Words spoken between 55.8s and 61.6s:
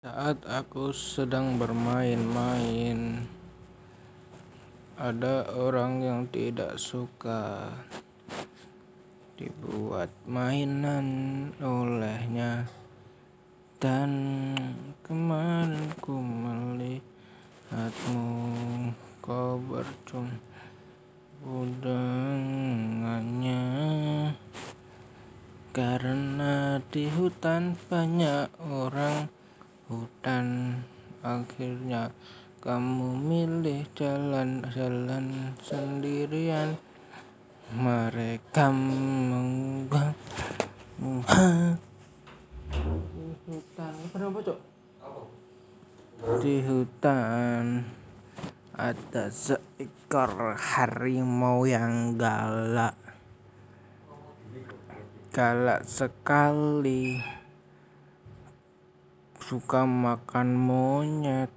sekali Suka makan monyet